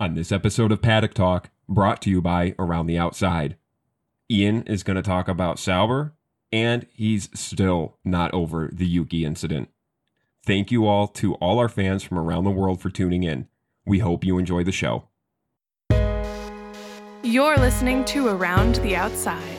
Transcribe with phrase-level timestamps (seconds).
[0.00, 3.56] On this episode of Paddock Talk, brought to you by Around the Outside,
[4.28, 6.14] Ian is going to talk about Sauber,
[6.50, 9.68] and he's still not over the Yuki incident.
[10.44, 13.46] Thank you all to all our fans from around the world for tuning in.
[13.86, 15.04] We hope you enjoy the show.
[17.22, 19.56] You're listening to Around the Outside,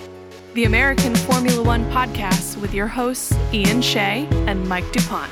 [0.54, 5.32] the American Formula One podcast with your hosts, Ian Shea and Mike DuPont.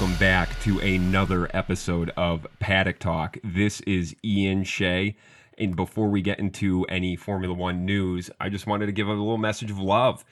[0.00, 3.36] Welcome back to another episode of Paddock Talk.
[3.44, 5.14] This is Ian Shea.
[5.58, 9.12] And before we get into any Formula One news, I just wanted to give a
[9.12, 10.24] little message of love.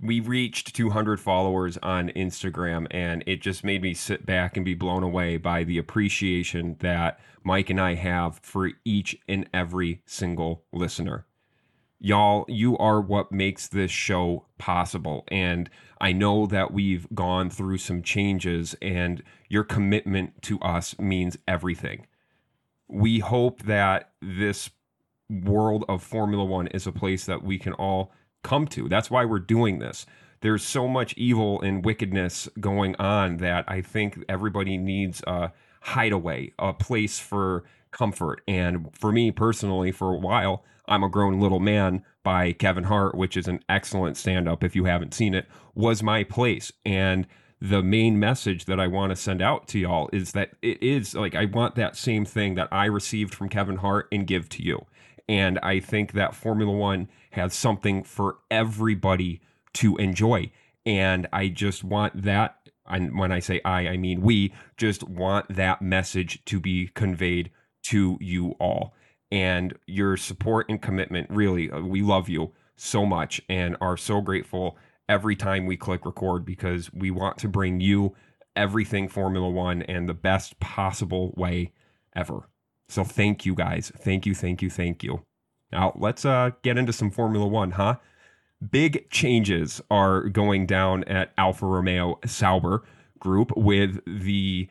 [0.00, 4.74] We reached 200 followers on Instagram, and it just made me sit back and be
[4.74, 10.62] blown away by the appreciation that Mike and I have for each and every single
[10.72, 11.25] listener
[11.98, 15.24] y'all you are what makes this show possible.
[15.28, 21.38] And i know that we've gone through some changes and your commitment to us means
[21.46, 22.06] everything.
[22.88, 24.70] We hope that this
[25.28, 28.88] world of formula 1 is a place that we can all come to.
[28.88, 30.06] That's why we're doing this.
[30.40, 36.52] There's so much evil and wickedness going on that i think everybody needs a hideaway
[36.58, 41.60] a place for comfort and for me personally for a while I'm a Grown Little
[41.60, 45.46] Man by Kevin Hart, which is an excellent stand up if you haven't seen it,
[45.74, 46.72] was my place.
[46.84, 47.26] And
[47.60, 51.14] the main message that I want to send out to y'all is that it is
[51.14, 54.62] like I want that same thing that I received from Kevin Hart and give to
[54.62, 54.86] you.
[55.28, 59.40] And I think that Formula One has something for everybody
[59.74, 60.52] to enjoy.
[60.84, 62.56] And I just want that.
[62.86, 67.50] And when I say I, I mean we just want that message to be conveyed
[67.86, 68.94] to you all
[69.30, 71.28] and your support and commitment.
[71.30, 74.76] Really, uh, we love you so much and are so grateful
[75.08, 78.14] every time we click record because we want to bring you
[78.54, 81.72] everything Formula One and the best possible way
[82.14, 82.48] ever.
[82.88, 83.92] So thank you guys.
[83.96, 85.22] Thank you, thank you, thank you.
[85.72, 87.96] Now let's uh, get into some Formula One, huh?
[88.70, 92.84] Big changes are going down at Alfa Romeo Sauber
[93.18, 94.68] Group with the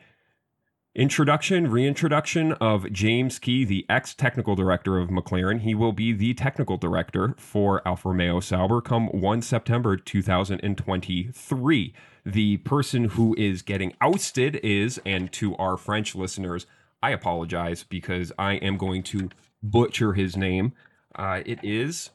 [0.96, 5.60] Introduction, reintroduction of James Key, the ex technical director of McLaren.
[5.60, 11.94] He will be the technical director for Alfa Romeo Sauber come 1 September 2023.
[12.24, 16.64] The person who is getting ousted is, and to our French listeners,
[17.02, 19.28] I apologize because I am going to
[19.62, 20.72] butcher his name.
[21.14, 22.08] Uh, it is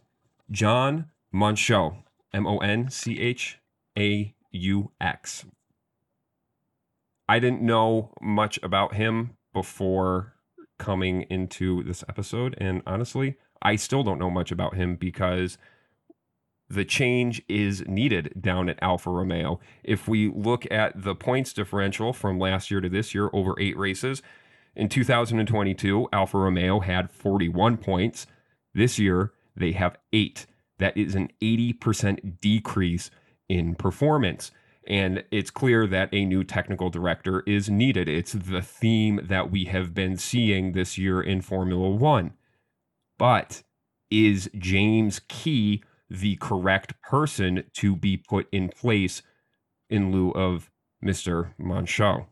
[0.50, 1.97] John Monchaux,
[2.34, 3.59] M O N C H
[3.96, 5.46] A U X.
[7.31, 10.34] I didn't know much about him before
[10.78, 12.58] coming into this episode.
[12.58, 15.58] And honestly, I still don't know much about him because
[16.68, 19.62] the change is needed down at Alfa Romeo.
[19.81, 23.78] If we look at the points differential from last year to this year over eight
[23.78, 24.22] races,
[24.75, 28.28] in 2022, Alfa Romeo had 41 points.
[28.74, 30.47] This year, they have eight.
[30.80, 33.09] That is an 80% decrease
[33.47, 34.52] in performance.
[34.88, 38.09] And it's clear that a new technical director is needed.
[38.09, 42.34] It's the theme that we have been seeing this year in Formula One.
[43.18, 43.64] But
[44.09, 49.22] is James Key the correct person to be put in place
[49.90, 50.72] in lieu of
[51.03, 51.53] Mr.
[51.59, 52.25] Monchaux?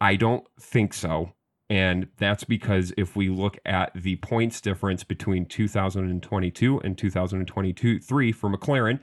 [0.00, 1.32] I don't think so.
[1.68, 8.32] And that's because if we look at the points difference between 2022 and 2022 3
[8.32, 8.98] for McLaren,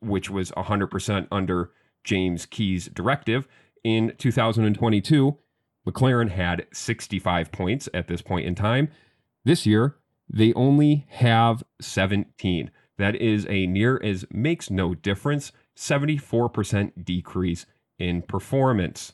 [0.00, 1.70] which was 100% under
[2.08, 3.46] James Key's directive.
[3.84, 5.36] In 2022,
[5.86, 8.88] McLaren had 65 points at this point in time.
[9.44, 9.96] This year,
[10.28, 12.70] they only have 17.
[12.96, 17.66] That is a near as makes no difference 74% decrease
[17.98, 19.12] in performance.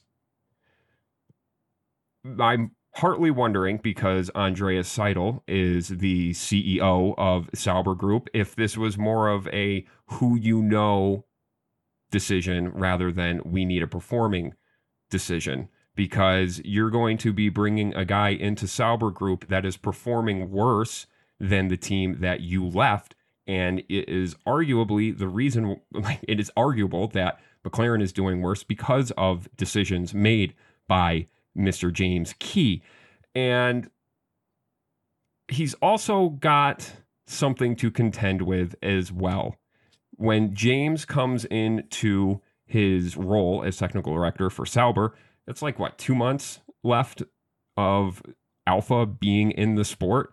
[2.40, 8.96] I'm partly wondering because Andreas Seidl is the CEO of Sauber Group if this was
[8.96, 11.24] more of a who you know
[12.14, 14.54] decision rather than we need a performing
[15.10, 20.52] decision because you're going to be bringing a guy into Sauber Group that is performing
[20.52, 21.08] worse
[21.40, 23.16] than the team that you left.
[23.48, 25.80] And it is arguably the reason,
[26.28, 30.54] it is arguable that McLaren is doing worse because of decisions made
[30.86, 31.26] by
[31.58, 31.92] Mr.
[31.92, 32.80] James Key.
[33.34, 33.90] And
[35.48, 36.92] he's also got
[37.26, 39.56] something to contend with as well
[40.16, 45.14] when James comes into his role as technical director for Sauber,
[45.46, 47.22] it's like what, two months left
[47.76, 48.22] of
[48.66, 50.32] Alfa being in the sport?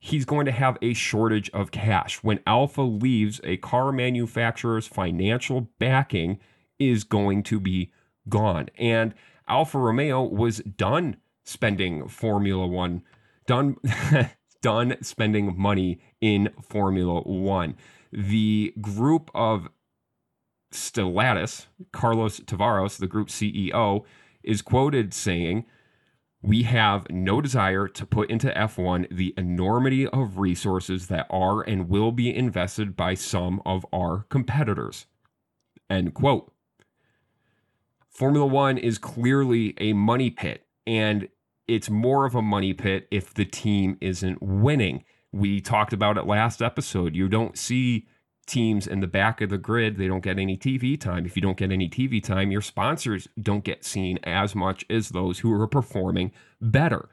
[0.00, 2.22] He's going to have a shortage of cash.
[2.22, 6.38] When Alfa leaves, a car manufacturer's financial backing
[6.78, 7.92] is going to be
[8.28, 8.68] gone.
[8.78, 9.14] And
[9.48, 13.02] Alfa Romeo was done spending Formula One,
[13.46, 13.76] done
[14.62, 17.76] done spending money in Formula One.
[18.12, 19.68] The group of
[20.72, 24.04] Stellantis, Carlos Tavares, the group CEO,
[24.42, 25.64] is quoted saying,
[26.42, 31.88] We have no desire to put into F1 the enormity of resources that are and
[31.88, 35.06] will be invested by some of our competitors.
[35.90, 36.52] End quote.
[38.08, 41.28] Formula One is clearly a money pit, and
[41.66, 45.04] it's more of a money pit if the team isn't winning.
[45.32, 47.14] We talked about it last episode.
[47.14, 48.06] You don't see
[48.48, 51.26] teams in the back of the grid, they don't get any TV time.
[51.26, 55.10] If you don't get any TV time, your sponsors don't get seen as much as
[55.10, 57.08] those who are performing better.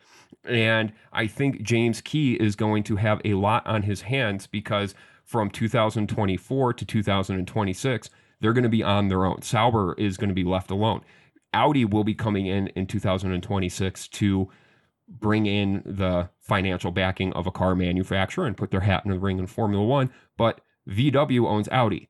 [0.46, 4.96] And I think James Key is going to have a lot on his hands because
[5.24, 8.10] from 2024 to 2026,
[8.40, 9.42] they're going to be on their own.
[9.42, 11.02] Sauber is going to be left alone.
[11.54, 14.50] Audi will be coming in in 2026 to
[15.08, 19.20] bring in the financial backing of a car manufacturer and put their hat in the
[19.20, 20.12] ring in Formula One.
[20.38, 22.10] But VW owns Audi.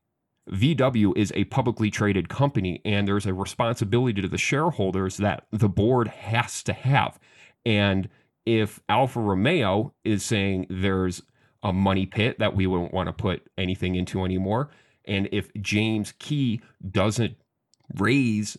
[0.50, 5.68] VW is a publicly traded company, and there's a responsibility to the shareholders that the
[5.68, 7.18] board has to have.
[7.64, 8.08] And
[8.44, 11.22] if Alfa Romeo is saying there's
[11.62, 14.70] a money pit that we wouldn't want to put anything into anymore,
[15.04, 17.36] and if James Key doesn't
[17.94, 18.56] raise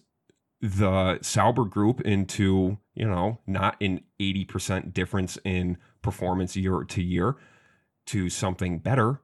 [0.62, 7.36] the Sauber group into, you know, not an 80% difference in performance year to year
[8.08, 9.22] to something better,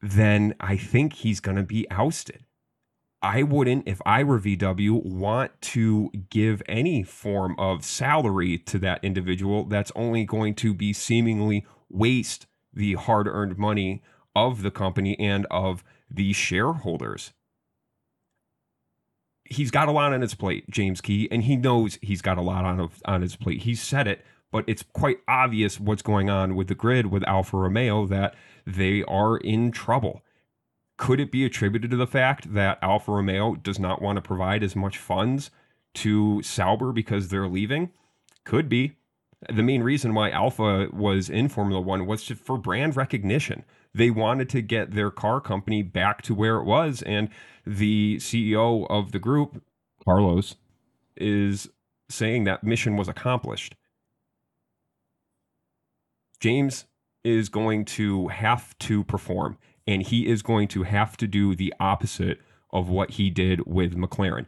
[0.00, 2.44] then I think he's going to be ousted.
[3.22, 9.04] I wouldn't, if I were VW, want to give any form of salary to that
[9.04, 14.02] individual that's only going to be seemingly waste the hard earned money
[14.34, 17.32] of the company and of the shareholders.
[19.52, 22.42] He's got a lot on his plate, James Key, and he knows he's got a
[22.42, 23.62] lot on, on his plate.
[23.62, 27.56] He said it, but it's quite obvious what's going on with the grid with Alfa
[27.56, 28.34] Romeo that
[28.66, 30.22] they are in trouble.
[30.96, 34.62] Could it be attributed to the fact that Alfa Romeo does not want to provide
[34.62, 35.50] as much funds
[35.94, 37.90] to Sauber because they're leaving?
[38.44, 38.92] Could be.
[39.52, 43.64] The main reason why Alfa was in Formula One was for brand recognition.
[43.94, 47.02] They wanted to get their car company back to where it was.
[47.02, 47.28] And
[47.66, 49.62] the CEO of the group,
[50.04, 50.56] Carlos,
[51.16, 51.68] is
[52.08, 53.74] saying that mission was accomplished.
[56.40, 56.86] James
[57.24, 61.74] is going to have to perform and he is going to have to do the
[61.80, 62.40] opposite
[62.70, 64.46] of what he did with McLaren.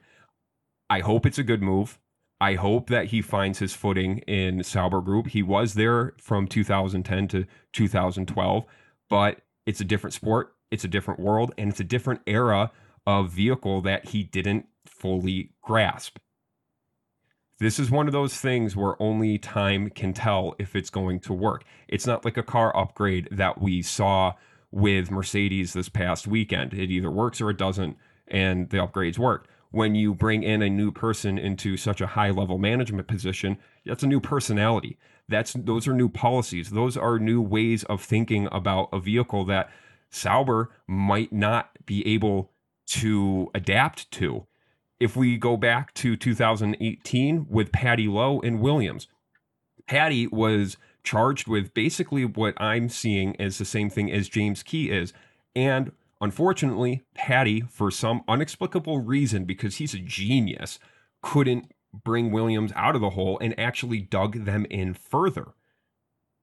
[0.88, 1.99] I hope it's a good move.
[2.41, 5.29] I hope that he finds his footing in Sauber Group.
[5.29, 8.64] He was there from 2010 to 2012,
[9.09, 12.71] but it's a different sport, it's a different world, and it's a different era
[13.06, 16.19] of vehicle that he didn't fully grasp.
[17.61, 21.33] This is one of those things where only time can tell if it's going to
[21.33, 21.65] work.
[21.87, 24.35] It's not like a car upgrade that we saw
[24.71, 26.75] with Mercedes this past weekend.
[26.75, 27.97] It either works or it doesn't,
[28.27, 29.49] and the upgrades worked.
[29.74, 34.02] When you bring in a new person into such a high level management position, that's
[34.02, 34.98] a new personality.
[35.28, 36.70] That's those are new policies.
[36.70, 39.70] Those are new ways of thinking about a vehicle that
[40.10, 42.52] Sauber might not be able
[42.86, 44.46] to adapt to
[45.00, 49.08] if we go back to 2018 with Paddy Lowe and Williams,
[49.86, 54.90] Paddy was charged with basically what I'm seeing as the same thing as James Key
[54.90, 55.12] is.
[55.54, 55.93] And
[56.24, 60.78] unfortunately, Paddy, for some unexplicable reason, because he's a genius,
[61.22, 65.48] couldn't bring Williams out of the hole and actually dug them in further.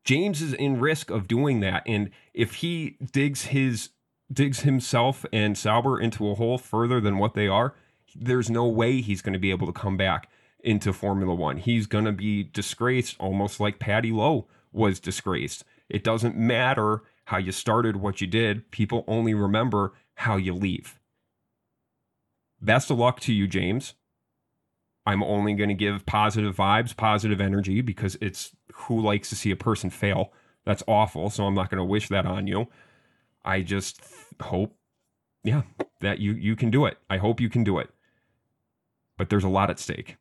[0.06, 1.84] James is in risk of doing that.
[1.86, 3.90] And if he digs his
[4.32, 7.76] digs himself and Sauber into a hole further than what they are,
[8.16, 10.30] there's no way he's going to be able to come back
[10.64, 11.58] into Formula One.
[11.58, 15.66] He's going to be disgraced, almost like Paddy Lowe was disgraced.
[15.90, 18.72] It doesn't matter how you started, what you did.
[18.72, 21.00] People only remember how you leave.
[22.62, 23.96] Best of luck to you, James.
[25.06, 29.52] I'm only going to give positive vibes, positive energy because it's who likes to see
[29.52, 30.32] a person fail.
[30.66, 31.32] That's awful.
[31.32, 32.68] So I'm not going to wish that on you.
[33.44, 34.00] I just
[34.40, 34.76] hope,
[35.44, 35.64] yeah,
[36.02, 37.00] that you you can do it.
[37.10, 37.90] I hope you can do it
[39.22, 40.18] but there's a lot at stake.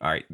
[0.00, 0.24] All right.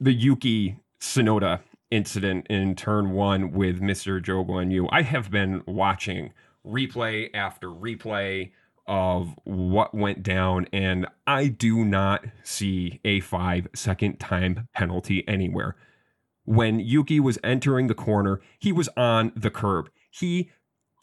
[0.00, 1.60] The Yuki Tsunoda
[1.92, 4.20] incident in turn one with Mr.
[4.20, 4.88] Zhou Guanyu.
[4.90, 6.32] I have been watching
[6.66, 8.50] replay after replay
[8.86, 15.76] of what went down, and I do not see a five second time penalty anywhere.
[16.44, 19.88] When Yuki was entering the corner, he was on the curb.
[20.10, 20.50] He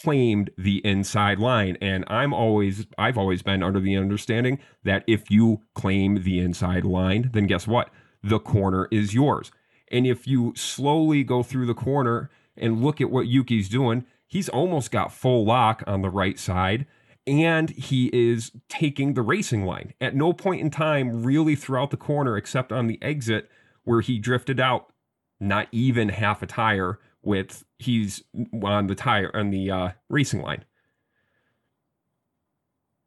[0.01, 5.29] claimed the inside line and i'm always i've always been under the understanding that if
[5.29, 7.89] you claim the inside line then guess what
[8.23, 9.51] the corner is yours
[9.91, 14.49] and if you slowly go through the corner and look at what yuki's doing he's
[14.49, 16.85] almost got full lock on the right side
[17.27, 21.97] and he is taking the racing line at no point in time really throughout the
[21.97, 23.49] corner except on the exit
[23.83, 24.91] where he drifted out
[25.39, 28.23] not even half a tire with he's
[28.61, 30.65] on the tire on the uh, racing line.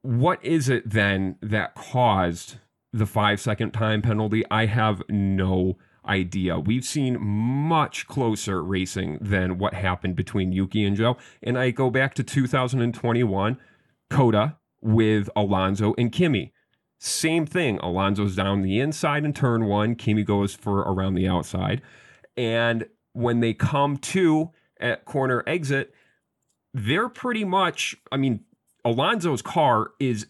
[0.02, 2.56] What is it then that caused
[2.92, 4.44] the five second time penalty?
[4.50, 6.58] I have no idea.
[6.58, 11.16] We've seen much closer racing than what happened between Yuki and Zhou.
[11.42, 13.58] And I go back to 2021,
[14.10, 16.52] COTA with Alonso and Kimi.
[16.98, 17.78] Same thing.
[17.78, 19.94] Alonso's down the inside in turn one.
[19.96, 21.82] Kimi goes for around the outside.
[22.36, 25.92] And when they come to at corner exit,
[26.74, 28.44] they're pretty much, I mean,
[28.84, 30.26] Alonso's car is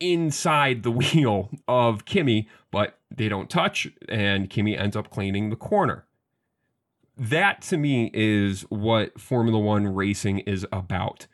[0.00, 5.56] inside the wheel of Kimi, but they don't touch, and Kimi ends up cleaning the
[5.56, 6.06] corner.
[7.16, 11.26] That to me is what Formula One racing is about.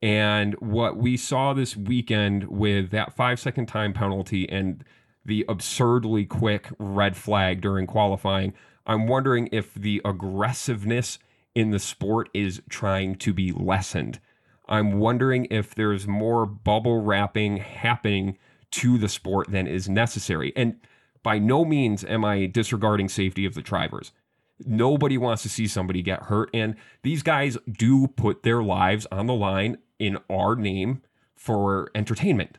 [0.00, 4.84] And what we saw this weekend with that five second time penalty and
[5.24, 8.54] the absurdly quick red flag during qualifying,
[8.86, 11.18] I'm wondering if the aggressiveness
[11.54, 14.20] in the sport is trying to be lessened.
[14.68, 18.38] I'm wondering if there's more bubble wrapping happening
[18.72, 20.52] to the sport than is necessary.
[20.54, 20.76] And
[21.28, 24.12] by no means am I disregarding safety of the drivers.
[24.64, 26.48] Nobody wants to see somebody get hurt.
[26.54, 31.02] And these guys do put their lives on the line in our name
[31.36, 32.56] for entertainment.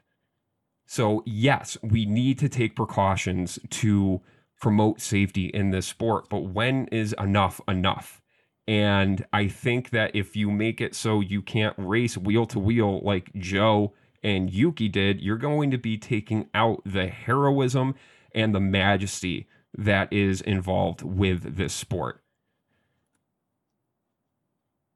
[0.86, 4.22] So, yes, we need to take precautions to
[4.62, 8.22] promote safety in this sport, but when is enough enough?
[8.68, 13.00] And I think that if you make it so you can't race wheel to wheel
[13.00, 17.96] like Zhou and Yuki did, you're going to be taking out the heroism
[18.33, 22.21] and the majesty that is involved with this sport.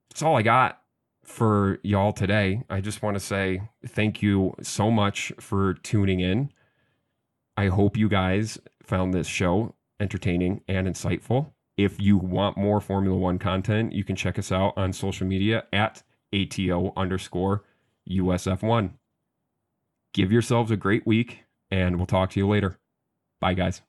[0.10, 0.82] That's all I got
[1.24, 2.64] for y'all today.
[2.70, 6.52] I just want to say thank you so much for tuning in.
[7.58, 11.52] I hope you guys found this show entertaining and insightful.
[11.78, 15.64] If you want more Formula One content, you can check us out on social media
[15.72, 17.64] at ATO underscore
[18.10, 18.92] USF1.
[20.14, 22.78] Give yourselves a great week, and we'll talk to you later.
[23.44, 23.82] Bye, guys.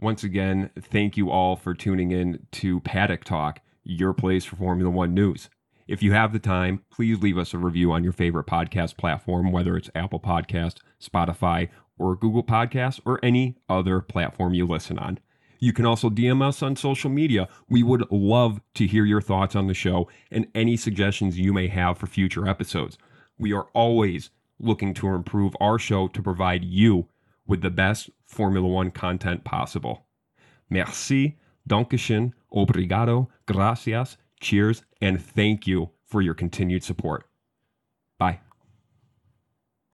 [0.00, 4.90] Once again, thank you all for tuning in to Paddock Talk, your place for Formula
[4.90, 5.48] One news.
[5.86, 9.52] If you have the time, please leave us a review on your favorite podcast platform,
[9.52, 15.20] whether it's Apple Podcast, Spotify, or Google Podcasts, or any other platform you listen on.
[15.60, 17.46] You can also DM us on social media.
[17.68, 21.68] We would love to hear your thoughts on the show and any suggestions you may
[21.68, 22.98] have for future episodes.
[23.38, 27.06] We are always looking to improve our show to provide you
[27.46, 30.06] with the best Formula One content possible.
[30.68, 31.38] Merci,
[31.68, 37.24] Dankeschön, obrigado, gracias, cheers, and thank you for your continued support.
[38.18, 38.40] Bye.